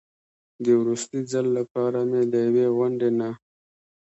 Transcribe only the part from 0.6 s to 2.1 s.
د وروستي ځل لپاره